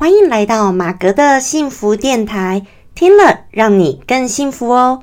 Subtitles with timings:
[0.00, 2.62] 欢迎来到马格的幸福电台，
[2.94, 5.02] 听了让你更幸福哦。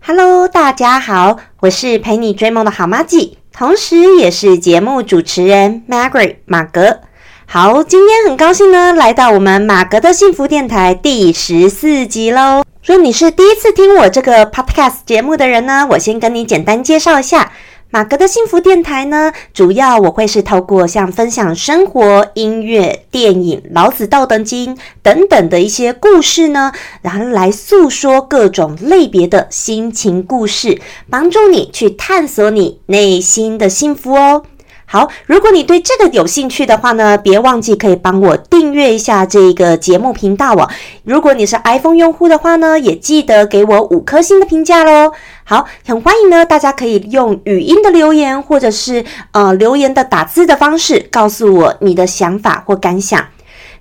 [0.00, 7.00] Hello，大家好，我是陪你追梦的好妈吉，同时也是节目主持人 Margaret 马格。
[7.44, 12.62] 好，今天很高兴呢，来到我们马格的幸福电台第十四集喽。
[12.88, 17.52] 如果你是第一次听我这个 Podcast 节目的人呢，我先跟你简单介绍一下。
[17.90, 34.44] 马格的幸福电台呢，主要我会是透过像分享生活、音乐、电影、老子道德经等等的一些故事呢，然后来诉说各种类别的心情故事，帮助你去探索你内心的幸福哦。
[34.90, 40.66] 好，如果你对这个有兴趣的话呢，别忘记可以帮我订阅一下这个节目频道哦。
[41.04, 45.12] 如果你是 iPhone 用户的话呢，也记得给我五颗星的评价喽。
[45.44, 53.22] 好，很欢迎呢，大家可以用语音的留言，或者是呃留言的打字的方式，告诉我你的想法或感想。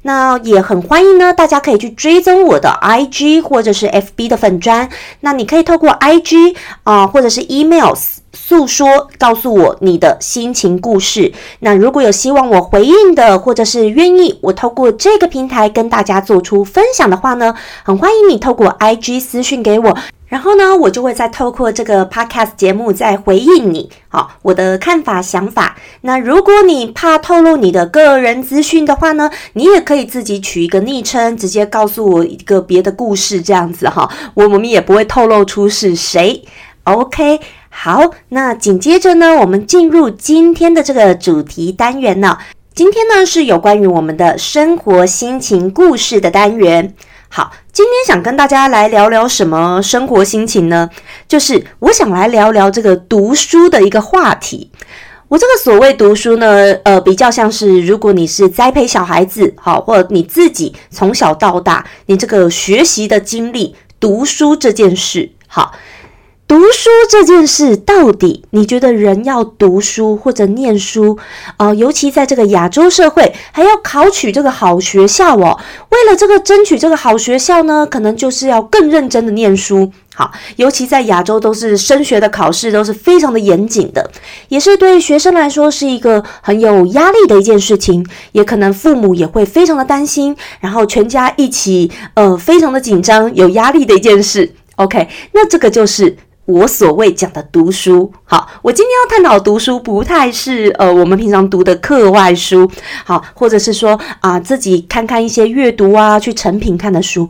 [0.02, 4.90] 那也很欢迎呢，大家可以去追踪我的 IG 或者是 FB 的粉砖。
[5.22, 8.18] 那你可以透过 IG 啊，或者是 emails。
[8.48, 11.34] 诉说，告诉我你的心情故事。
[11.60, 17.54] 那如果有希望我回应的，或者是愿意我透过这个平台跟大家做出分享的话呢，
[17.84, 19.98] 很欢迎你透过 IG 私讯给我，
[20.30, 23.90] 然后呢，我就会再透过这个 Podcast 节目再回应你。
[24.08, 25.76] 好，我的看法想法。
[26.00, 36.42] 那如果你怕透露你的个人资讯的话呢，你也可以自己取一个昵称，直接告诉我一个别的故事，这样子哈，我我们也不会透露出是谁。
[36.88, 37.40] OK。
[37.70, 42.38] 好，那紧接着呢，我们进入今天的这个主题单元呢。
[42.74, 46.94] 今天呢是有关于我们的生活心情故事的单元。
[47.30, 50.90] 好，今天想跟大家来聊聊什么生活心情呢？
[51.28, 54.72] 就是我想来聊聊这个读书的一个话题。
[55.28, 65.74] 我这个所谓读书呢，呃，比较像是如果你是栽培小孩子，好，或者你自己从小到大，你这个学习的经历，读书这件事，好。
[66.48, 71.20] 读书这件事，到底你觉得人要读书或者念书
[71.58, 71.74] 啊？
[71.74, 75.60] 尤其在这个亚洲社会，还要考取这个好学校哦。
[75.90, 79.92] 为了这个争取这个好学校呢，可能就是要更认真的念书。
[80.16, 84.10] 好，尤其在亚洲，都是升学的考试都是非常的严谨的，
[84.48, 88.08] 也是对学生来说是一个很有压力的一件事情。
[88.32, 94.50] 也可能父母也会非常的担心，然后全家一起呃非常的紧张、有压力的一件事。
[94.78, 96.16] OK，那这个就是。
[96.48, 102.72] 我所谓讲的读书，好，我今天要探讨读书，不太是呃我们平常读的课外书，
[103.04, 107.30] 好，或者是说啊自己看看一些阅读啊，去成品看的书。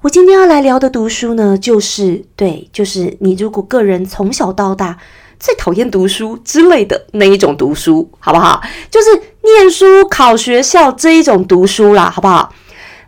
[0.00, 4.96] 我今天要来聊的读书呢，就是对，就是你如果个人从小到大
[5.38, 8.62] 最讨厌读书之类的那一种读书，好不好？
[8.90, 9.10] 就是
[9.42, 12.54] 念书、考学校这一种读书啦，好不好？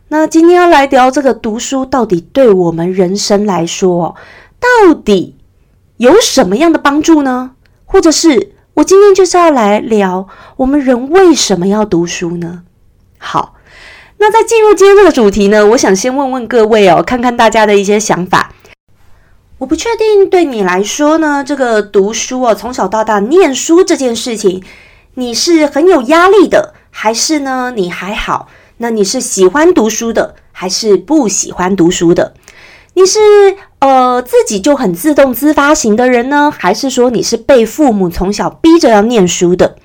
[0.09, 4.15] 那今天要来聊这个读书，到底对我们人生来说，
[4.61, 5.36] 到底？
[5.99, 7.53] 有什么样的帮助呢？
[7.84, 12.62] 或者是我今天就是要来聊我们人为什么要读书呢？
[13.19, 13.55] 好，
[14.19, 18.53] 那在进入今天这个主题呢，我想先问问各位哦，看看大家的一些想法。
[19.59, 24.62] 我不确定对你来说呢，这个读书哦，从小到大念书这件事情，
[25.15, 28.49] 你是很有压力的，还是呢你还好？
[28.79, 32.35] 那你是喜欢读书的，还是不喜欢读书的？
[32.93, 33.19] 你是
[33.87, 39.77] 呃自己就很自动自发型的人呢，还是说你是被父母从小逼着要念书的？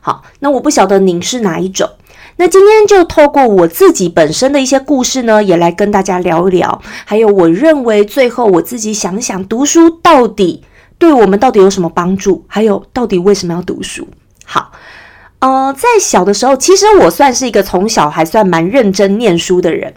[0.00, 1.88] 好，那我不晓得您是哪一种。
[2.36, 6.82] 那今天就透过我自己本身的一些故事呢，也来跟大家聊一聊。
[7.04, 10.64] 还有我认为最后我自己想想，读书到底
[10.98, 12.44] 对我们到底有什么帮助？
[12.48, 14.08] 还有到底为什么要读书？
[14.44, 14.72] 好，
[15.38, 19.94] 呃，在小的时候，其实我算是一个从小还算蛮认真念书的人。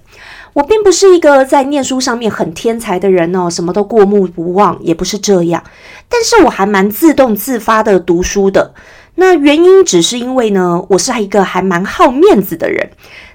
[0.58, 5.64] 我并不是一个在念书上面很天才的人哦，什么都过目不忘，也不是这样。
[6.10, 8.74] 但是我还蛮自动自发的读书的。
[9.14, 12.90] 那原因只是因为呢，我是一个还蛮好面子的人。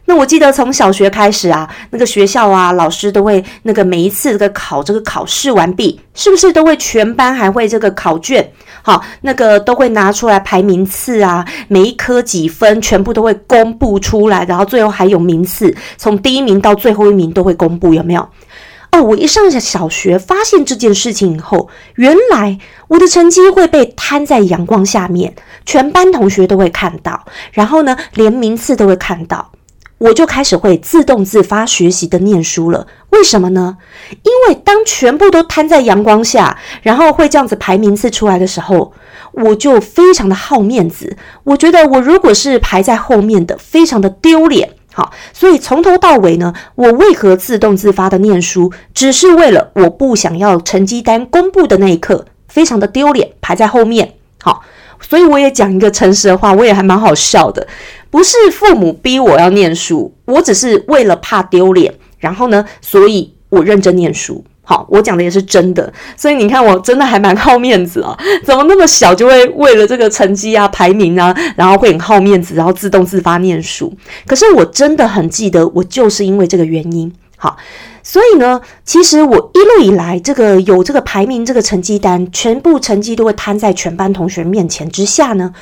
[0.05, 8.53] 那我记得从小学开始啊，那个学校啊，老师都会那个每一次这个考这个考试完毕，是不是都会全班还会这个考卷？
[8.83, 18.29] 好，那个都会拿出来排名次啊，每一科几分，全部都会公布出来，然后最后还有名次，从第一名到最后一名都会公布，有没有？
[18.91, 22.59] 哦，我一上小学发现这件事情以后，原来
[22.89, 25.35] 我的成绩会被摊在阳光下面，
[25.65, 29.53] 全班同学都会看到，然后呢，连名次都会看到。
[30.03, 32.89] 我就开始会自动自发学习的念书了。
[33.11, 33.77] 为什么呢？
[34.11, 38.93] 因为当全部都摊在阳光下，然后会这样子排名次出来的时候，
[39.31, 41.17] 我就非常的好面子。
[41.45, 44.71] 我觉得我如果是排在后面的，非常的丢脸。
[44.93, 54.15] 好，所以从头到尾呢，我为何自动自发的念书，只是为了我不想要成绩单公布的那一刻，非常的丢脸，排在后面。
[54.43, 54.63] 好，
[55.01, 57.67] 所以我也讲一个诚实的话，我也还蛮好笑的，
[58.13, 64.45] 不是父母逼我要念书，我只是为了怕丢脸，然后呢，所以我认真念书。
[64.65, 68.17] 好，我讲的也是真的，所以你看，我真的还蛮好面子啊！
[68.45, 73.93] 怎么那么小就会为了这个成绩啊、排名啊，然后会很好面子，然后自动自发念书？
[74.27, 77.13] 可是我真的很记得，我就是因为这个原因。
[77.37, 77.57] 好，
[78.05, 85.53] 所以呢，其实我一路以来，这个有这个排名、这个成绩单，全部成绩都会摊在全班同学面前之下呢，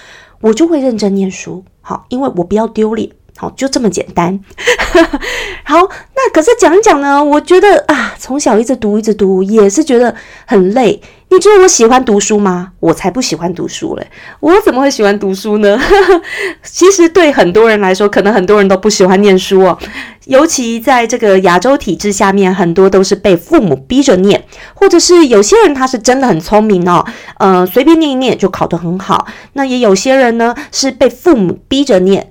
[0.41, 1.65] 我就会认真念书。
[1.81, 3.11] 好，因为我不要丢脸。
[3.37, 4.38] 好，就这么简单。
[5.65, 10.15] 好，那可是讲一讲呢，我觉得啊，从小一直读一直读，也是觉得
[10.47, 11.00] 很累。
[11.32, 12.73] 你觉得我喜欢读书吗？
[12.81, 14.05] 我才不喜欢读书嘞！
[14.41, 15.81] 我怎么会喜欢读书呢？
[16.65, 19.79] 其实对很多人来说，可能很多人都不喜欢念书哦。
[20.25, 24.44] 尤其在这个亚洲体制下面，很多都是被父母逼着念，
[24.75, 27.06] 或者是有些人他是真的很聪明哦，
[27.38, 29.29] 呃，随便念一念就考得很好。
[29.53, 32.29] 那也有些人呢是被父母逼着念。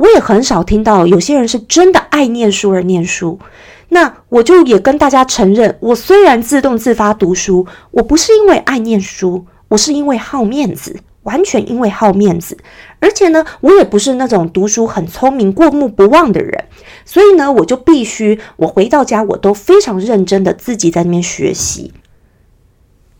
[0.00, 3.38] 我也很少听到有些人是真的爱念书而念书，
[3.90, 12.56] 那我就也跟大家承认，我虽然自动自发读书，我不是因为爱念书，我是因为好面子，完全因为好面子。
[12.98, 16.64] 而且呢，我也不是那种读书很聪明、过目不忘的人，
[17.04, 21.92] 所以呢，我就必须我回到家，我都非常认真的自己在那边学习。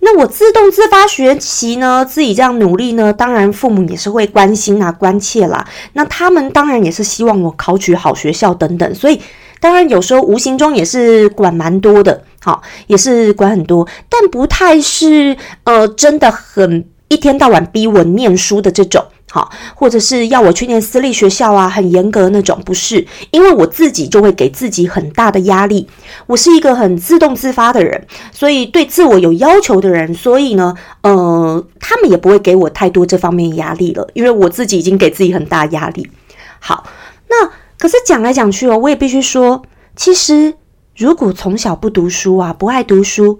[0.03, 5.67] 那我自动自发学习呢，自己这样努力呢，当然父母也是会关心啊、关切啦。
[5.93, 9.21] 那他们当然也是希望我考取好学校等等，所以
[9.61, 19.05] 当然有时候无形中也是管蛮多的，好，也是管很多，但不太是呃真的很一天到晚逼我念书的这种。
[19.33, 25.89] 好，或者是要我去念私立学校啊，很严格那种，不是，因为我自己就会给自己很大的压力。
[26.27, 36.11] 我是一个很自动自发的人，所以对自我有要求的人，所以呢，呃，他们也不会给我太多这方面压力了，因为我自己已经给自己很大压力。
[36.59, 36.85] 好，
[37.29, 39.63] 那可是讲来讲去哦，我也必须说，
[39.95, 40.55] 其实
[40.97, 43.39] 如果从小不读书啊，不爱读书，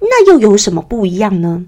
[0.00, 1.64] 那又有什么不一样呢？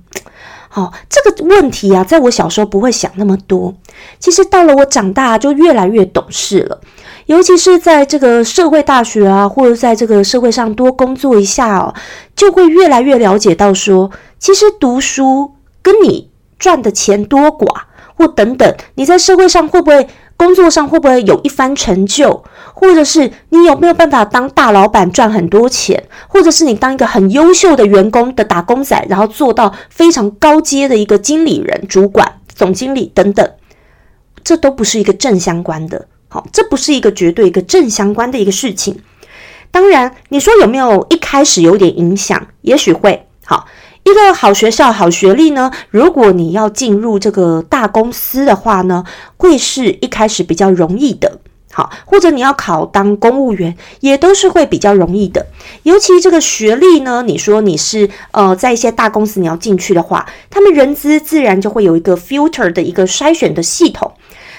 [0.74, 3.74] 哦，这个问题啊，在我小时候不会想那么多。
[4.18, 6.80] 其实到了我长大，就越来越懂事了。
[7.26, 11.94] 尤其是在这个社会大学啊，或者在这个社会上多工作一下哦，
[12.34, 15.52] 就会越来越了解到说，其实读书
[15.82, 17.82] 跟你赚的钱多寡，
[18.16, 20.08] 或等等，你在社会上会不会？
[20.42, 22.42] 工作上会不会有一番成就，
[22.74, 33.48] 或者是你有没有办法当大老板赚很多钱，或者是你当一个很优秀的员工的打工仔，然后做到非常高阶的一个经理人、主管、总经理等等，
[34.42, 36.08] 这都不是一个正相关的。
[36.26, 39.00] 好，这不是一个绝对一个正相关的一个事情。
[39.70, 42.48] 当然，你说有没有一开始有点影响？
[42.62, 43.28] 也许会。
[43.44, 43.66] 好。
[44.04, 45.70] 一个好学校、好学历呢？
[45.90, 49.04] 如果你要进入这个大公司的话呢，
[49.36, 51.38] 会是一开始比较容易的。
[51.74, 55.46] 好，或者你要考当公务员，也都是会比较容易的。
[55.84, 64.12] 尤其这个学历呢，你说你是呃，在一些大公司你要进去的话，他们人资自然就会有一个 filter 的一个筛选的系统。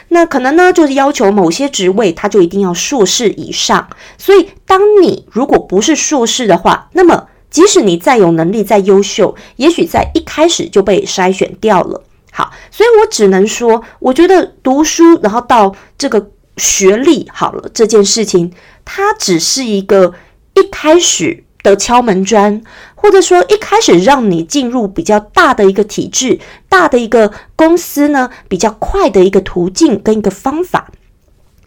[0.07, 3.87] 那可能呢，就是要求某些职位，他就一定要硕士以上。
[4.17, 12.01] 所以，当你如果不是硕士的话，那么即使你再有能力、再优秀，也许在一开始就被筛选掉了。
[12.31, 18.51] 好，所以我只能说，我觉得读书，然后到这个学历好了这件事情，
[18.83, 20.15] 它只是一个
[20.55, 22.59] 一开始的敲门砖，
[22.95, 30.91] 或者说一开始让你进入比较大的一个体制、大的一个公司呢，比较快的一个途径跟一个方法。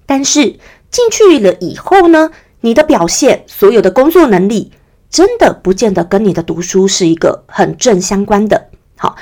[0.04, 0.58] 但是
[0.90, 4.72] 进去了以后呢，你的表现，所有的工作能力。
[5.10, 8.68] 真的不见得跟你的读书是一个很正相关的。
[8.96, 9.16] 好，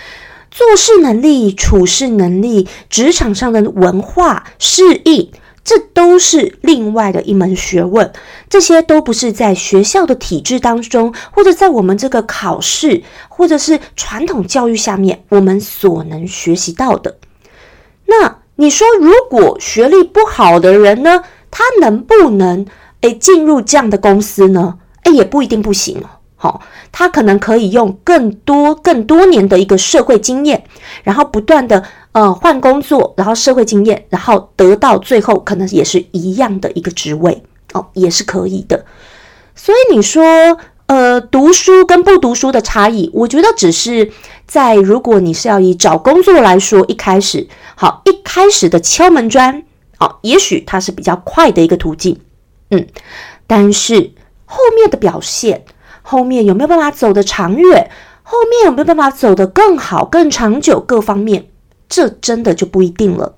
[0.50, 5.30] 做事能力、处事能力、职场上的文化适应，
[5.64, 8.12] 这都是另外的一门学问。
[8.48, 17.18] 这些都不是在学校的体制当中，或者在我们这个考试，或者是传统教育下面，我们所能学习到的。
[18.06, 22.64] 那你说，如果学历不好的人呢，他能不能
[23.00, 24.78] 诶进入这样的公司呢？
[25.04, 26.10] 哎，也不一定不行哦。
[26.36, 26.60] 好，
[26.92, 30.62] 他可能可以用更多、更多年的一个社会经验，
[31.02, 31.82] 然后不断的
[32.12, 37.42] 呃换工作，然后社会经验，然后得到最后可能也是一样的一个职位
[37.72, 38.84] 哦，也是可以的。
[39.54, 40.22] 所以你说，
[40.86, 44.12] 呃，读书跟不读书的差异，我觉得只是
[44.46, 49.62] 在如果你是要以找工作来说，一开始好，一开始的敲门砖，
[49.96, 52.20] 好，也许它是比较快的一个途径，
[52.70, 52.86] 嗯，
[53.46, 54.10] 但是
[54.54, 55.64] 后面的表现。
[56.06, 57.90] 后面有没有办法走得长远？
[58.22, 60.78] 后面有没有办法走得更好、更长久？
[60.78, 61.46] 各方面，
[61.88, 63.34] 这真的就不一定了。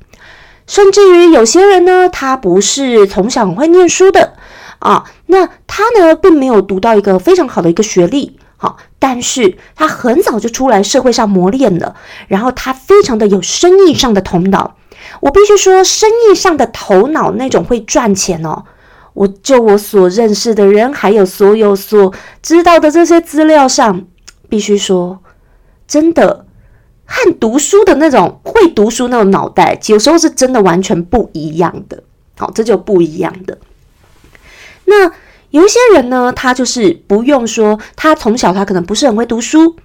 [0.66, 4.34] 甚至于有些人呢，他不是从小很会念书的
[4.80, 11.94] 啊，那他呢，并没有读到一个非常好的一个学历，好，但是他很早就出来社会上磨练了，
[12.26, 14.76] 然后他非常的有生意上的头脑。
[15.20, 18.64] 我必须说，生意上的头脑那种会赚钱哦。
[19.16, 24.04] 我就我所认识的人，还有所有所知道的这些资料上，
[24.50, 25.18] 必须说，
[25.88, 26.44] 真的
[27.06, 32.02] 和读书的那种会读书那种脑袋，有时候是真的完全不一样的。
[32.36, 33.56] 好，这就不一样的。
[34.84, 35.10] 那
[35.48, 39.76] 有一些人呢，他就是不用说，他从小他可能不是很会读书，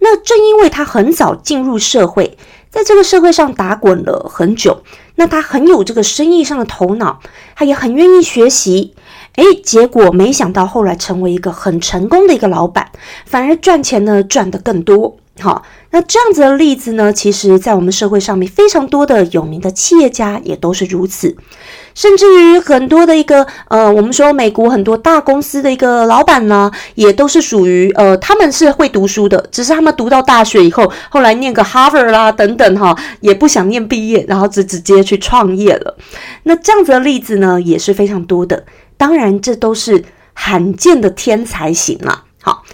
[0.00, 2.36] 那正因为他很早进入社会。
[2.70, 4.82] 在这个社会上打滚了很久，
[5.16, 7.20] 那他很有这个生意上的头脑，
[7.56, 8.94] 他也很愿意学习。
[9.36, 12.90] 诶，结果没想到后来成为一个很成功的一个老板，
[13.26, 15.16] 反而赚钱呢赚得更多。
[15.40, 21.36] 好，那这样子的例子呢，其实在我们社会上面非常多的有名的企业家也都是如此。
[21.94, 35.96] 甚至于很多的一个呃，我们说美国很多大公司的一个老板呢，也都是属于呃，他们是会读书的，只是他们读到大学以后，后来念个 Harvard 啦等等哈，也不想念毕业，然后就直接去创业了。
[36.44, 38.64] 那这样子的例子呢，也是非常多的。
[38.96, 42.24] 当然，这都是罕见的天才型了。
[42.42, 42.64] 好，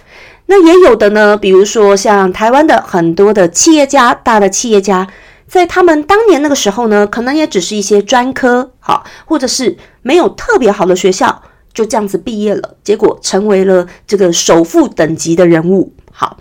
[0.45, 5.07] 那也有的呢，比如说像台湾的很多的企业家，大的企业家。
[5.47, 11.41] 在他们当年那个时候呢，可能也只是一些专科，好，或者是没有特别好的学校，
[11.73, 16.37] 就这样子毕业了，结果成为了这个首富等级的人物，好，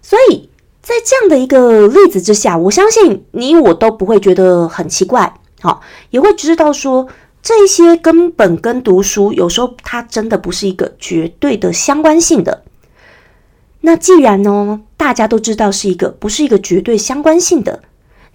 [0.00, 0.48] 所以
[0.80, 7.08] 在这样的一个例子之下，我相信你我都不会觉得很奇怪，好，也会知道说
[7.42, 12.62] 这些根本跟读书有时候它真的不是一个绝对的相关性的。
[13.80, 17.82] 那既然呢，大家都知道是一个不是一个绝对相关性的。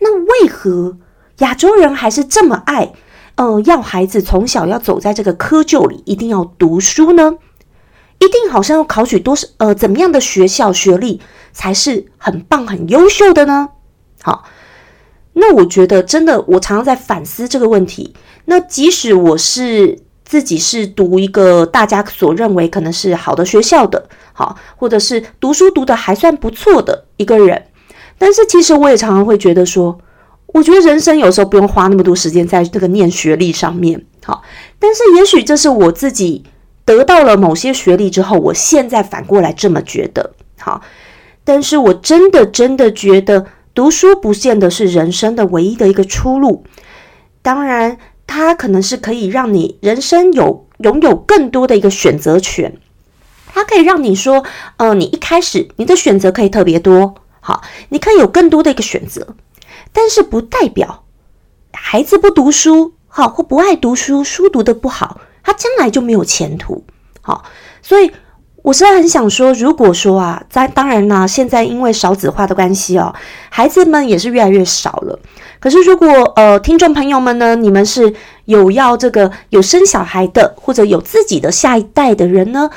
[0.06, 1.00] 那为何
[1.40, 2.94] 亚洲人还是这么爱，
[3.38, 7.34] 呃，要孩子从小要走在这个窠臼里，一定要读书呢？
[8.20, 11.20] 一定好像要考取多少，呃，怎么样的学校学历
[11.52, 13.70] 才是很棒、很优秀的呢？
[14.22, 14.44] 好，
[15.34, 18.14] 那我觉得真的，我常常在反思这个问题。
[18.46, 27.66] 那即使我是自己是读一个大家所认为可能是好的学校的，好，或者是读书读的还算不错的一个人。
[28.18, 30.00] 但是其实我也常常会觉得说，
[30.48, 34.42] 我觉得人生有时候不用花那么多时间在这个念学历上面，好。
[34.80, 36.44] 但是也许这是我自己
[36.86, 40.82] 得到了某些学历之后，我现在反过来这么觉得，好。
[41.44, 46.64] 但是我真的真的觉得读书不见得是人生的唯一的一个出路。
[47.42, 52.78] 当然，它可能是可以让你人生有拥有更多的一个选择权，
[53.54, 54.44] 它可以让你说，
[54.78, 57.14] 呃，你一开始你的选择可以特别多。
[57.48, 59.36] 好，你可以有更多的一个选择，
[59.94, 61.04] 但是不代表
[61.72, 66.84] 孩子不读书，好或不爱读书，书读的不好，他将来就没有前途。
[67.22, 67.44] 好，
[67.84, 68.12] 所以
[68.64, 73.14] 我实在很想说，如果说啊，在当然啦，现在因为少子化的关系哦，
[73.52, 75.20] 孩子们也是越来越少了。
[75.60, 78.12] 可是如果呃，听众朋友们呢，你们是
[78.46, 82.72] 有要这个有生小孩的，或者有自己的下一代的人呢，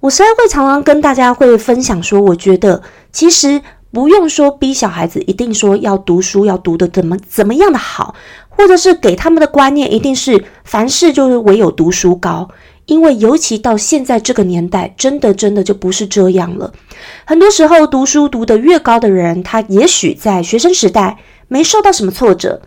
[0.00, 2.80] 我实在会常常跟大家会分享说，我觉得
[3.12, 3.60] 其实。
[3.96, 8.14] 不用说逼小孩子一定说要读书，要读的怎么怎么样的好，
[8.50, 12.46] 或者是给他们的观念一定是凡事就是唯有读书高，
[12.84, 16.70] 因为尤其到现在这个年代，真的真的就不是这样了。
[17.24, 21.16] 很多时候读书读得越高的人，他也许在学生时代
[21.48, 22.60] 没受到什么挫折，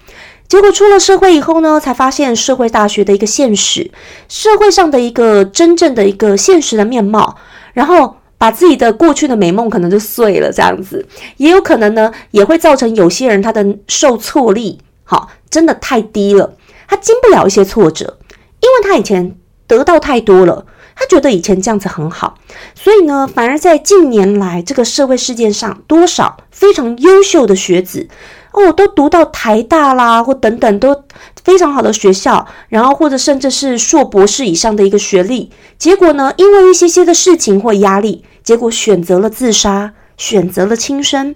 [0.48, 3.92] 结果出了社会以后呢，才发现社会大学的一个现实，
[4.28, 7.38] 社会上的一个真正的一个现实的面貌，
[7.74, 8.16] 然后。
[8.40, 11.06] 把自己的过去的美梦可能就碎了，这样子
[11.38, 16.56] 也有可能呢，也会造成有些人他的受挫力，好，真的太低了，
[16.88, 18.18] 他经不了一些挫折，
[18.62, 19.36] 因为他以前
[19.68, 20.66] 得到太多了，
[20.96, 22.40] 他觉得以前这样子很好，
[22.74, 28.08] 所以呢，反而在近年来这个社会事件上，多少非常优秀的学子。
[28.52, 31.04] 哦，都读到台大啦，或等等都
[31.44, 41.36] 非常好的学校，然后或者甚至是硕博士以上的一个学历，结果呢，因为一些些的事情或压力，结果选择了自杀，选择了轻生。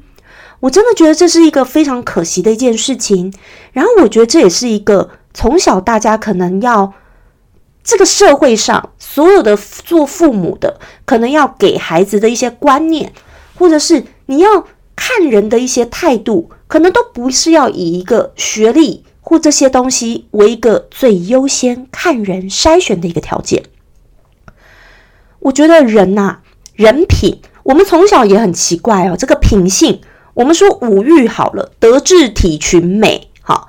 [0.61, 3.33] 我真的觉得这是一个非常可惜的一件事情。
[3.71, 6.93] 然后我觉得这也是一个从小大家可能要
[7.83, 13.11] 这个社会上所有的做父母的可能要给孩子的一些观念，
[13.55, 23.63] 或者是你要看人的一些态度，可能都不是要以一个学历或这些东西为一个最优先看人筛选的一个条件。
[25.39, 26.39] 我觉得人呐，
[26.73, 30.01] 人品，我们从小也很奇怪哦，这个品性。
[30.33, 33.67] 我们说五育好了，德智体群美，好，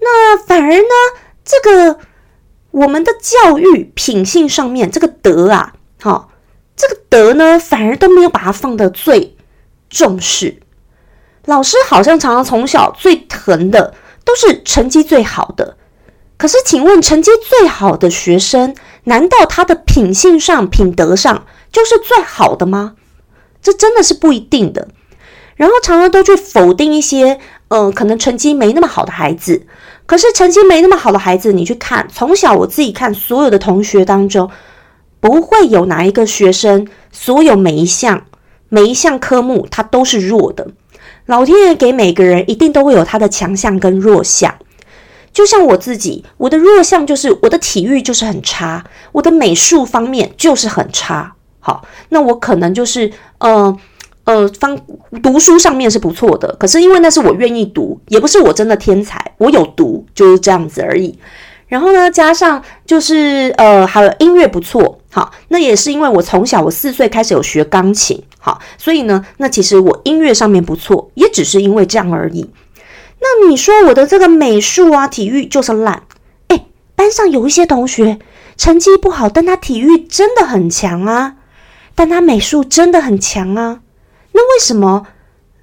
[0.00, 0.82] 那反而呢，
[1.44, 2.00] 这个
[2.72, 6.32] 我们的教育品性上面，这个德啊，好，
[6.74, 9.36] 这个德呢，反而都没有把它放的最
[9.88, 10.58] 重视。
[11.44, 15.76] 老师好像常常从小最疼的都是成绩最好的，
[16.36, 22.94] 可是请问，成绩最好的学生，难道他的品性上、品德上就是最好的吗？
[23.62, 24.88] 这真的是不一定的。
[25.56, 29.66] 然后常常都去否定一些，嗯，可能成绩没那么好的孩子。
[30.04, 34.50] 可是成绩没那么好的孩子，你去看，从小我自己看所有的同学当中，
[35.18, 38.24] 不会有哪一个学生，所有每一项
[38.68, 40.68] 每一项科目他都是弱的。
[41.24, 44.54] 老天爷给每个人一定都会有他的强项跟弱项。
[45.32, 51.35] 就像我自己，我的弱项就是我的体育就是很差，我的美术方面就是很差。
[51.66, 53.76] 好，那我可能就是，呃。
[54.26, 54.76] 呃，方
[55.22, 61.16] 读书上面是不错的，可是因为那是我愿意读，也不是我真的天才，我有读就是这样子而已。
[61.68, 72.50] 然后呢，加上就是呃，还有音乐不错，好，那也是因为我从小我四岁开始有学钢琴，好，所以呢，那其实我音乐上面不错，也只是因为这样而已。
[73.20, 76.02] 那你说我的这个美术啊、体育就是烂，
[76.48, 76.64] 哎，
[76.96, 78.18] 班上有一些同学
[78.56, 81.36] 成绩不好，但他体育真的很强啊，
[81.96, 83.80] 但他美术真的很强啊。
[84.30, 85.06] 那为什么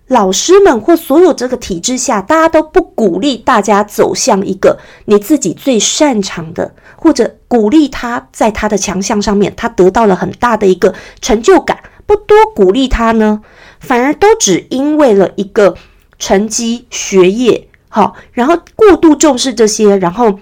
[0.08, 13.42] 老师们或所有这个体制下，大家都不鼓励大家走向一个你自己最擅长的，或者鼓励他在他的强项上面，他得到了很大的一个成就感，不多鼓励他呢？
[13.80, 15.76] 反而都只因为了一个
[16.20, 20.40] 成绩、学业，好，然后过度重视这些，然后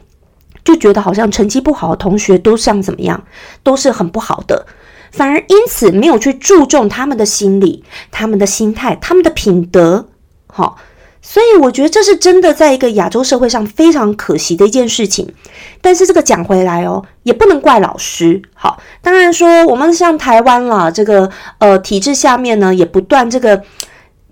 [0.63, 3.23] 就觉得好像成绩不好的同学都像怎么样，
[3.63, 4.65] 都是很不好的。
[5.11, 10.07] 反而因此没有去注重他们的心理、他们的心态、他们的品德，
[10.47, 10.77] 好，
[11.21, 15.33] 所以我觉得这是真的，在一个亚洲社会上非常可惜的一件事情。
[15.81, 23.61] 但是这个讲回来哦，也不能怪老师，好，当然说我们像台湾啦，这个呃体制下面呢，也不断这个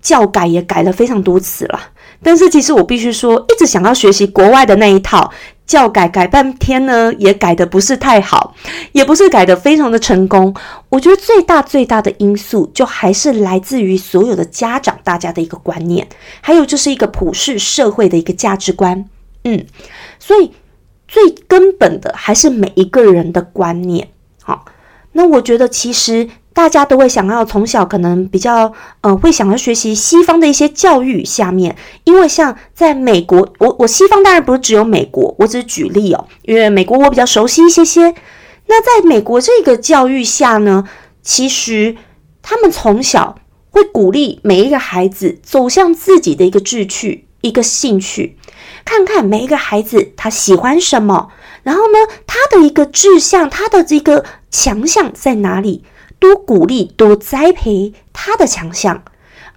[0.00, 1.78] 教改也改了非常多次了。
[2.22, 5.30] 但是其实我必须说，一直想要学习国外的那一套。
[5.70, 8.56] 教改改半天呢，也改的不是太好，
[8.90, 10.52] 也不是改的非常的成功。
[10.88, 16.08] 我觉得最大最大的因素，就还是来自于所有的家长大家的一个观念，
[16.40, 19.08] 还有就是一个普世社会的一个价值观。
[19.44, 19.64] 嗯，
[20.18, 20.50] 所以
[21.06, 24.08] 最根本的还是每一个人的观念。
[24.42, 24.64] 好，
[25.12, 26.28] 那我觉得其实。
[26.52, 38.14] 大家都会想要从小可能比较呃会想要学习西方的一些教育下面，因为像在美国，我我西方当然不是只有美国，我只是举例哦，因为美国我比较熟悉一些些。
[38.66, 40.88] 那在美国这个教育下呢，
[41.22, 41.96] 其实
[42.42, 43.38] 他们从小
[43.70, 48.36] 会鼓励每一个孩子走向自己的一个志趣、一个兴趣，
[48.84, 51.28] 看看每一个孩子他喜欢什么，
[51.62, 55.84] 然后呢，他的一个志向、他的这个强项在哪里。
[56.20, 59.02] 多鼓励，多栽培他的强项，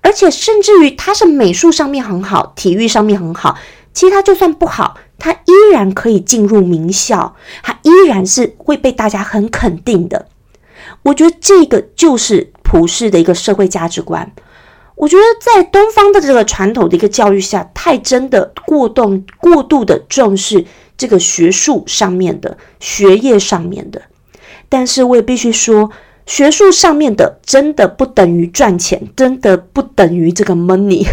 [0.02, 3.58] 而且甚至于他是美术上面很好，体育上面很好，
[3.94, 10.28] 其实他就算不好，他依然可以进入名校，他依然是会被大家很肯定的。
[11.04, 14.32] 我觉得这个就是普世的一个社会价值观。
[14.96, 24.02] 我觉得在东方的这个传统的一个教育下，太真的过动过度的重视这个学术上面的学业上面的，
[24.70, 25.92] 但是我也必须说。
[26.26, 31.06] 学术上面的真的不等于赚钱，真的不等于这个 money，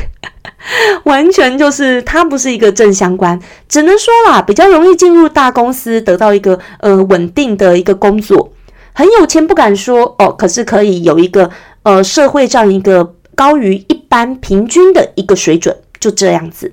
[1.05, 3.39] 完全就是它不是一个正相关。
[3.69, 8.53] 只能说啦，比较容易进入大公司，得到一个呃稳定的一个工作，
[8.93, 11.51] 很有钱不敢说哦，可是可以有一个
[11.83, 16.73] 呃社会上一个高于一般平均的一个水准，就这样子。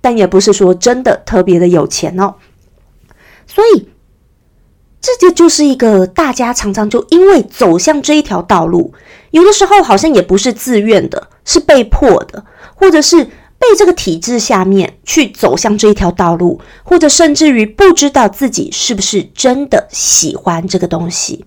[0.00, 2.34] 但也不是说真的特别的有钱哦，
[3.46, 3.88] 所以。
[5.00, 8.92] 这就就是一个大家常常就因为走向这一条道路，
[9.30, 21.44] 有的时候好像也不是自愿的，是被迫的，或者是被这个体制下面去走向这一条道路，或者甚至于不知道自己是不是真的喜欢这个东西。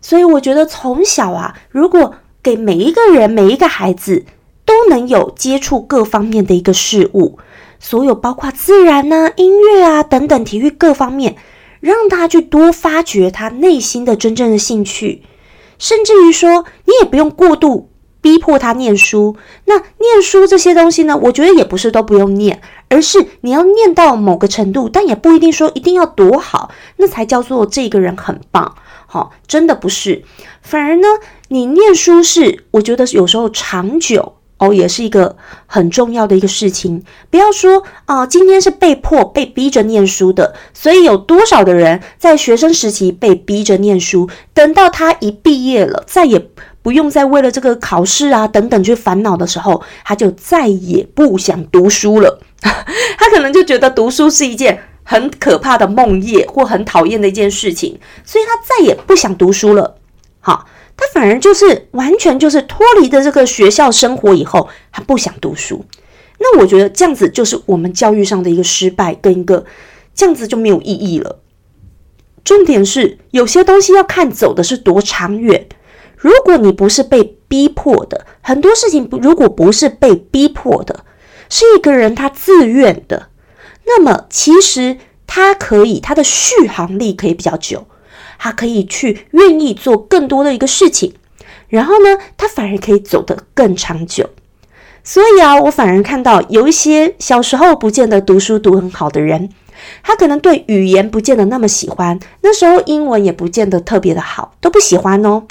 [0.00, 4.24] 所以我觉得从小啊，如果给每一个人、每一个孩子
[4.64, 7.38] 都能有接触各方面的一个事物，
[7.78, 11.36] 所有包括自然呐、音乐啊等等体育各方面，
[11.82, 15.22] 让他去多发掘他内心的真正的兴趣，
[15.78, 17.90] 甚至于说，你也不用过度。
[18.22, 21.18] 逼迫他念书，那念书这些东西呢？
[21.24, 28.76] 我觉得也不是都不用念，而是你要念到某个程度，但也不一定说一定要多好，那才叫做这个人很棒。
[29.08, 30.22] 好，真的不是，
[30.62, 31.08] 反而呢，
[31.48, 37.02] 你念书是我觉得有时候长久哦，也是一个很重要的一个事情。
[37.30, 46.48] 不要说啊，今天是被迫被逼着念书的，所以有多少的人在学生时期被逼着念书，等到他一毕业了，再也。
[46.82, 52.40] 不用再为了这个考试啊等等去烦恼的时候，他就再也不想读书了。
[52.60, 59.94] 他可能就觉得读书是一件很可怕的梦魇，或很讨厌的一件事情，所以他再也不想读书了。
[60.40, 60.66] 好，
[61.02, 65.84] 他反而就是完全就是脱离的这个学校生活以后，他不想读书。
[66.38, 69.64] 那我觉得这样子就是我们教育上的一个失败，跟一个
[70.14, 71.40] 这样子就没有意义了。
[72.44, 75.66] 重点是有些东西要看走的是多长远。
[76.16, 81.04] 如果你不是被逼迫的，很多事情，如果不是被逼迫的，
[81.48, 83.28] 是一个人他自愿的，
[83.84, 87.88] 那么其实他可以，他的续航力可以比较久，
[88.44, 91.14] 他可以去愿意做更多的一个事情，
[91.68, 94.30] 然后呢，他反而可以走得更长久。
[95.04, 99.48] 所以啊，我反而看到有一些小时候不见得读书读很好的人。
[100.02, 105.42] 他可能对语言不见得那么喜欢，那时候英文也不见得特别的好，都不喜欢哦。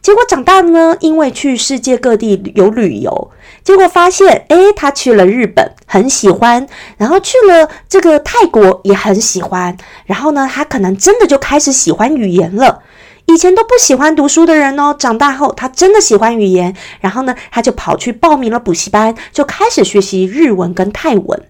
[0.00, 3.30] 结果长大呢，因为去世界各地有旅游，
[3.64, 6.64] 结果发现，诶，他去了日本，很喜欢；
[6.96, 9.76] 然后去了这个泰国，也很喜欢。
[10.06, 12.82] 然后呢，他可能真的就开始喜欢语言了。
[13.26, 21.47] 以前都不喜欢读书的人哦，长大后他真的喜欢语言，然后呢，他就跑去报名了补习班，就开始学习日文跟泰文。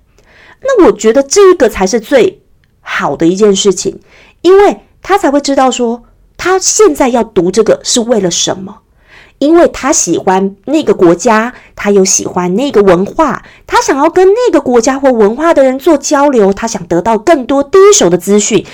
[0.61, 2.43] 那我觉得这个才是最
[2.81, 4.01] 好的一件事情，
[4.43, 6.03] 因为他才会知道说
[6.37, 8.79] 他现在要读这个是为了什么，
[9.39, 18.65] 因为他喜欢那个国家，他又喜欢那个文化，他想要跟那个国家或文化的人做交流，他想得到更多第一手的资讯。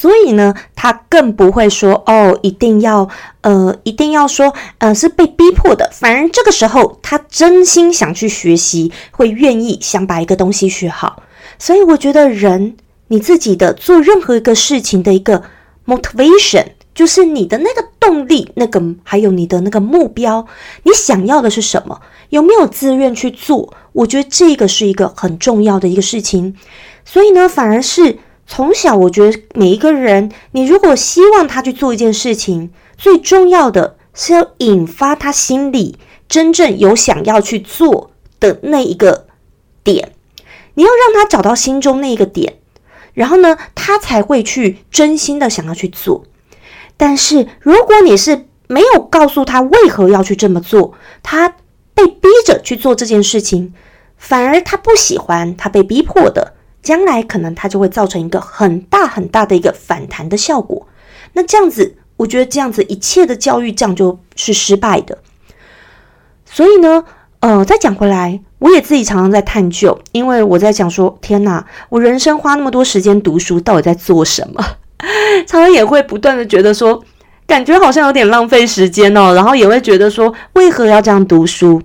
[0.00, 3.06] 所以呢，他更不会说哦，一定要
[3.42, 5.90] 呃，一定要说呃，是被逼迫的。
[5.92, 11.22] 反而这个时候，他真心想去学习，会愿意想把一个东西学好。
[11.58, 15.42] 所以我觉得，人你自己的做任何一个事情的一个
[15.84, 20.46] motivation，就是你的那个动力，那个还有你的那个目标，
[20.84, 22.00] 你想要的是什么？
[22.30, 23.74] 有没有自愿去做？
[23.92, 26.56] 我觉得这个是一个很重要的一个事情。
[27.04, 28.16] 所以呢，反而是。
[28.52, 35.96] 从小，我觉得每一个人，你如果希望他去做一件事情，最重要的是要引发他心里
[36.28, 38.10] 真正有想要去做
[38.40, 39.28] 的那一个
[39.84, 40.14] 点。
[40.74, 42.54] 你要让他找到心中那一个点，
[43.14, 46.24] 然后呢，他才会去真心的想要去做。
[46.96, 51.50] 但是，如果你是没有告诉他为何要去这么做，他
[51.94, 53.72] 被逼着去做这件事情，
[54.16, 56.54] 反而他不喜欢，他被逼迫的。
[56.82, 60.86] 将来可能它就会造成一个很大很大的一个反弹的效果。
[61.32, 65.18] 那这样子，我觉得这样子一切的教育这样就是失败的。
[66.44, 67.04] 所以呢，
[67.40, 74.64] 呃，再讲回来，我也自己常常在探究，因为我在讲说，天哪，我人生花那么多时间读书，到底在做什么？
[75.46, 77.02] 常常也会不断的觉得说，
[77.46, 81.80] 感觉好像有点浪费时间哦，然后也会觉得说，为何要这样读书？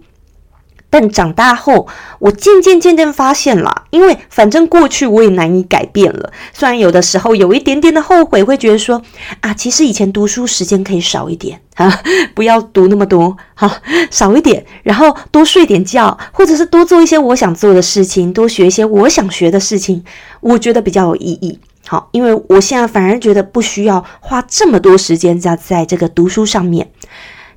[0.96, 6.32] 但长大后，我渐渐渐渐发现了，因为反正过去我也难以改变了。
[6.54, 9.02] 虽然有的时候有一点点的后悔，会觉得说
[9.42, 12.02] 啊，其实以前读书时间可以少一点 啊，
[12.34, 20.02] 不要读那么多，哈，少一点，然后多睡点觉，或者是多做一些我想做的事情，多学一些我想学的事情，
[20.40, 21.60] 我觉得比较有意义。
[21.86, 26.90] 好，因为我现在反而觉得不需要花这么多时间在在这个读书上面，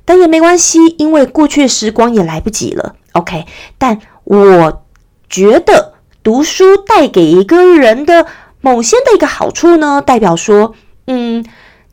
[0.03, 2.95] 但也没关系，因为过去的时光也来不及了。
[3.19, 3.45] OK，
[3.77, 4.83] 但我
[5.29, 8.25] 觉得读书带给一个人的
[8.61, 10.73] 某些的一个好处呢，代表说，
[11.07, 11.43] 嗯，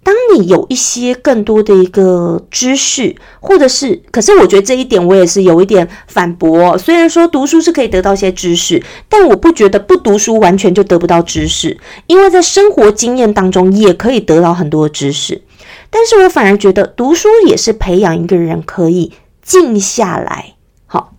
[0.03, 6.79] 当你有一些更多的一个知识，或者是，可是我觉得这一点我也是有一点反驳。
[6.79, 15.43] 虽然说读书是可以得到一些知识，但我不觉得不读书完全就得不到知识，因为在生活经验当中也可以得到很多知识。
[15.91, 20.56] 但是我反而觉得读书也是培养一个人可以静下来。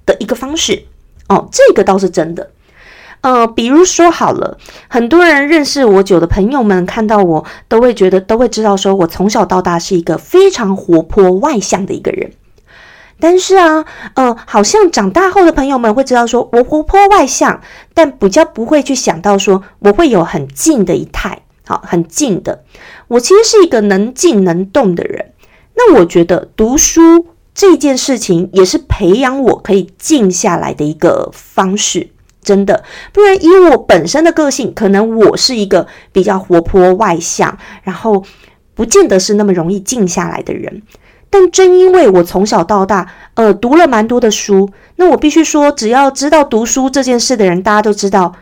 [0.06, 0.84] 的一个方式
[1.28, 2.52] 哦，这个倒是真的。
[3.22, 12.32] 呃，比如说好了，很多人认识我久的朋友们看到我，都会觉得都会知道，说我从小到大是一个非常活泼外向的一个人。
[13.20, 17.60] 但是啊，呃，好像长大后的朋友们会知道，说我活泼外向，
[17.96, 22.64] 但比较不会去想到说我会有很静的一态，好，很静的。
[23.08, 25.34] 我其实是一个能静能动的人。
[25.76, 27.26] 那我觉得读书
[27.58, 32.12] 这件事情也是培养我可以静下来的一个方式，
[32.44, 32.84] 真的。
[33.12, 38.24] 不然以我本身的个性，可能我是一个比较活泼外向，然后
[38.76, 40.84] 不见得是那么容易静下来的人。
[41.32, 48.36] 但正因为我从小到大，呃，读了蛮多的书，那我必须说，只要知道读书这件事的人，大家都知道，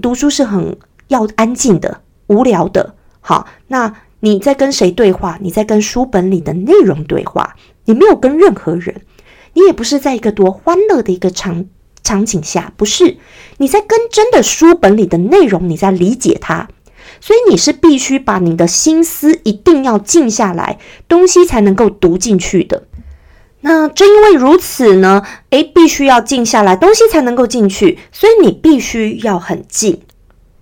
[0.00, 0.78] 读书是很
[1.08, 2.94] 要安静的、无聊的。
[3.20, 5.36] 好，那你在跟谁对话？
[5.42, 9.02] 你在跟书本里的内容对话，你没有跟任何人，
[9.54, 11.64] 你也不是在一个多欢乐的一个场
[12.02, 13.16] 场景下，不是
[13.56, 16.68] 你在跟真的书本里的内容，你在理解它。
[17.20, 22.84] 所以你是必须把你的心思一定要静下来，东西才能够读进去的。
[23.62, 27.98] 那正因为如此呢，诶，必须要静下来，东西才能够进去。
[28.12, 30.02] 所以你必须要很静，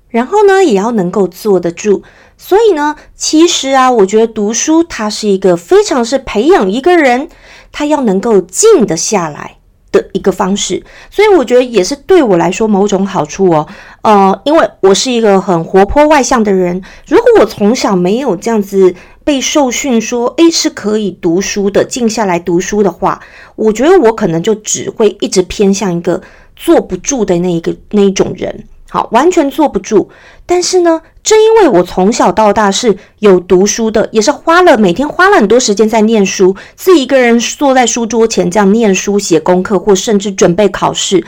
[0.09, 2.03] 然后呢，也要能够坐得住。
[2.47, 7.31] 所以呢，其实啊，我觉得读书它是一个非常是培养一个人，
[7.73, 9.57] 他要能够静得下来。
[9.95, 13.69] 的一个方式，所以我觉得也是对我来说某种好处哦。
[14.03, 23.21] 呃，因为我是一个很活泼外向的人，如果我从小没有这样子被受训说，诶，是可以读书的，静下来读书的话，
[23.55, 26.21] 我觉得我可能就只会一直偏向一个
[26.57, 28.65] 坐不住的那一个那一种人。
[28.95, 30.09] 好，完全坐不住。
[30.47, 41.27] 但是呢，正因为我从小到大是有读书的，也是花了每天花了很多时间在念书，自己一个人坐在书桌前这样念书、写功课，或甚至准备考试。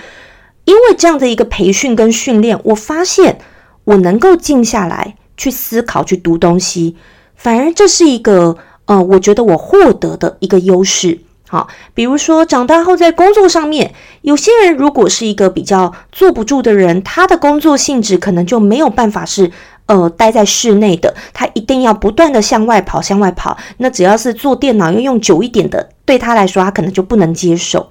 [0.65, 3.41] 因为这样的一个培训跟训练，我发现
[3.83, 6.95] 我能够静下来去思考、去读东西，
[7.35, 11.19] 反而这是一个呃，我觉得我获得的一个优势。
[11.49, 19.53] 好，比如说长大后在工作上面，有些人如果是一个比较坐不住的人，他的工作性质可能就没有办法是
[19.87, 23.57] 呃待在室内的，他一定要不断的向外跑，向外跑。
[23.79, 27.91] 那只要是坐电脑要用久一点的，对他来说他可能就不能接受。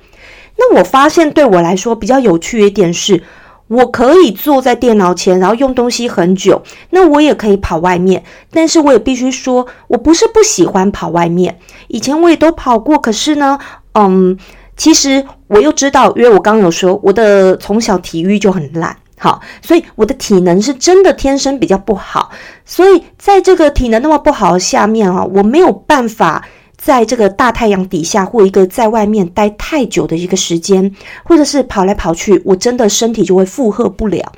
[0.57, 3.23] 那我发现对我来说比较有趣一点是。
[3.67, 6.61] 我可以坐在电脑前，然后用东西很久。
[6.91, 11.57] 那我也可以跑外面，但是我也必须说，我不是不喜欢跑外面。
[11.87, 13.57] 以前我也都跑过，可是呢，
[13.93, 14.37] 嗯，
[14.77, 22.29] 其实我又知道，因为我刚刚有说，我的从小体育就很烂，好，所以我的体能是真的天生比较不好。
[22.65, 26.45] 所以在这个体能那么不好的下面啊，我没有办法。
[26.85, 30.93] 在这个大太阳底下，或一个在外面待太久的一个时间，
[31.23, 34.31] 或者是跑来跑去，我真的身体就会负荷不了。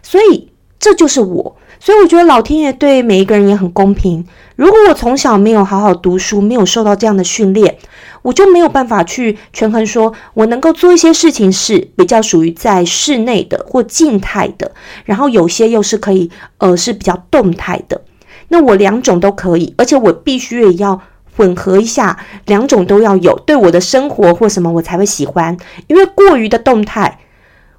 [0.00, 1.56] 所以这就是我。
[1.80, 4.24] 所以我觉得老天爷对每一个人也很公平。
[4.54, 7.76] 如果我从小没有好好读书，没有受到这样的训练，
[8.22, 14.70] 我就没有办法去权衡说，我能够做一些事情是比较属于在室内的或静态的，
[15.04, 18.02] 然后有些又是可以呃是比较动态的。
[18.46, 21.02] 那我两种都可以，而且我必须也要。
[21.38, 25.56] 混合一下，两种都要有，对我的生活或什么我才会喜欢。
[25.86, 27.20] 因为过于的动态，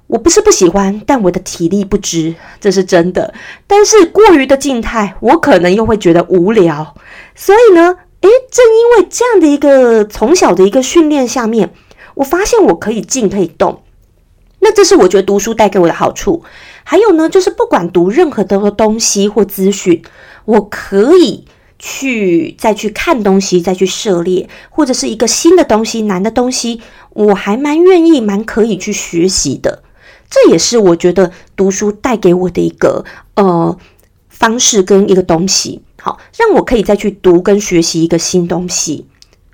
[0.06, 3.34] 我不是不喜欢，但我的体力不支， 这是真的。
[3.66, 6.94] 但是过于的静态，我可能又会觉得无聊。
[7.34, 11.74] 所以呢，诶，正因为这样的一个从小的一个训练下面，
[12.14, 13.82] 我发现我可以静可以动。
[14.60, 16.42] 那这是我觉得读书带给我的好处。
[16.82, 20.02] 还有呢，就是不管读任何的东西或资讯，
[20.46, 21.44] 我可以。
[21.80, 26.80] 去再去看东西，再去涉猎，或者是一个新的东西、难的东西，
[27.14, 29.82] 我还蛮愿意、蛮可以去学习的。
[30.28, 33.76] 这也是我觉得读书带给我的一个呃
[34.28, 39.06] 方式跟一个东西，好让我可以再去读跟学习一个新东西。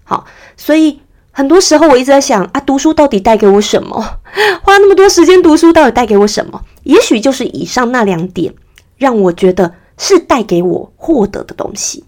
[0.02, 4.18] 好，所以很多时候我一直在想啊，读书到底带给我什么？
[4.62, 6.60] 花那么多时间读书，到底带给我什么？
[6.82, 8.52] 也许就是以上那两点，
[8.98, 12.04] 让我觉得是带给我获得的东西。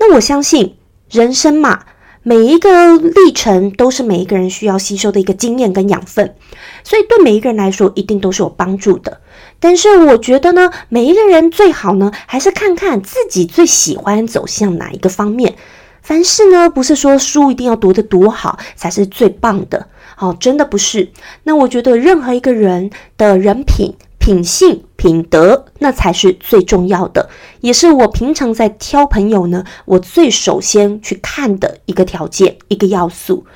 [0.00, 0.76] 那我相信
[1.10, 1.84] 人生嘛，
[2.22, 6.34] 每一个历程都是每一个人需要吸收的一个经验跟养分，
[6.82, 9.20] 所以对每一个人来说一定都是有帮助的。
[9.60, 15.54] 但是我觉得呢，每一个人最好呢，还是看看自己最喜欢走向哪一个方面。
[16.02, 19.86] 凡事呢，不是说书一定要读得多好才是最棒的，
[20.18, 21.10] 哦，真的不是。
[21.44, 23.94] 那我觉得任何一个人的人品。
[24.22, 27.30] 品性、品德，那才是最重要的，
[27.62, 33.46] 也是我平常在挑朋友呢，我最首先去看的一个条件、一个要素。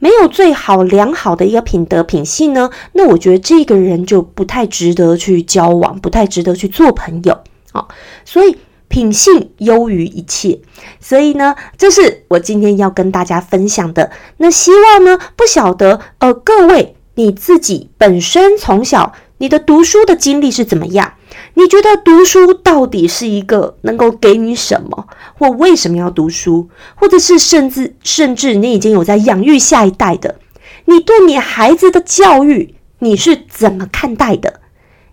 [0.00, 7.38] 没有最好良好的一个品德品性呢，那我觉得这个人就不太值得去交往，不太值得去做朋友
[7.72, 7.86] 哦。
[8.24, 8.56] 所以
[8.88, 10.58] 品性优于一切，
[10.98, 14.10] 所以呢，这是我今天要跟大家分享的。
[14.38, 21.14] 那希望呢，不晓得呃各位你自己本身从小你的读书的经历是怎么样？
[21.54, 25.06] 你觉得读书到底是一个能够给你什么，
[25.38, 30.36] 或为什么要读书，或者是甚至甚至你已经有在养育下一代的，
[30.84, 34.60] 你对你孩子的教育你是怎么看待的？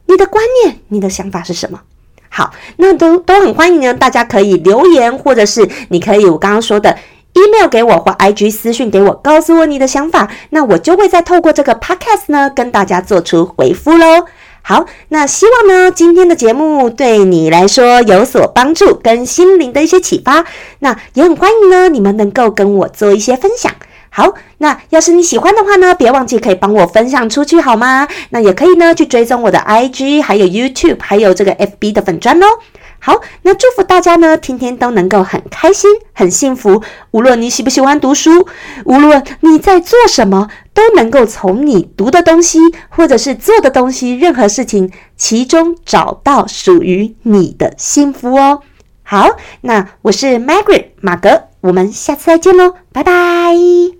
[0.07, 1.81] 你的观念、你的想法是什么？
[2.29, 6.97] 好，那都都很欢迎呢，大家可以留言，或者是你可以我刚刚说的
[7.35, 14.25] email 给我或 IG 私讯给我，告诉我你的想法，那我就会再透过这个 podcast 呢跟大家做出回复喽。
[14.61, 20.43] 好，那希望呢，今天的节目对你来说有所帮助，跟心灵的一些启发。
[20.79, 23.71] 那也很欢迎呢，你们能够跟我做一些分享。
[24.09, 28.07] 好，那要是你喜欢的话呢，别忘记可以帮我分享出去，好吗？
[28.29, 32.45] 那也可以呢，去追踪我的 IG，还有 YouTube，还有这个 FB 的粉砖哦。
[33.05, 36.81] 好，那祝福大家呢，天天都能够很开心、很幸福。
[37.11, 38.47] 无论你喜不喜欢读书，
[38.85, 42.57] 无论你在做什么，都能够从你读的东西
[42.89, 48.61] 或者是做的东西，任何事情其中找到属于你的幸福哦。
[49.03, 53.94] 好，那我是 Margaret 马格，我们下次再见喽，拜拜。